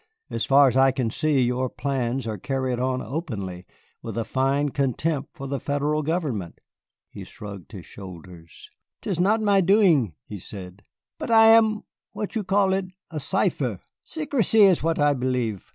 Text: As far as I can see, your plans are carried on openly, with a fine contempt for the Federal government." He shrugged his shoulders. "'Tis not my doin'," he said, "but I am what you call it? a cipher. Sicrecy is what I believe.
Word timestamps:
As 0.31 0.45
far 0.45 0.67
as 0.67 0.75
I 0.75 0.89
can 0.89 1.11
see, 1.11 1.41
your 1.43 1.69
plans 1.69 2.25
are 2.25 2.39
carried 2.39 2.79
on 2.79 3.03
openly, 3.03 3.67
with 4.01 4.17
a 4.17 4.25
fine 4.25 4.69
contempt 4.69 5.29
for 5.37 5.45
the 5.45 5.59
Federal 5.59 6.01
government." 6.01 6.57
He 7.11 7.23
shrugged 7.23 7.71
his 7.71 7.85
shoulders. 7.85 8.71
"'Tis 9.03 9.19
not 9.19 9.43
my 9.43 9.61
doin'," 9.61 10.13
he 10.25 10.39
said, 10.39 10.83
"but 11.19 11.29
I 11.29 11.49
am 11.49 11.83
what 12.13 12.35
you 12.35 12.43
call 12.43 12.73
it? 12.73 12.85
a 13.11 13.19
cipher. 13.19 13.79
Sicrecy 14.03 14.61
is 14.61 14.81
what 14.81 14.97
I 14.97 15.13
believe. 15.13 15.67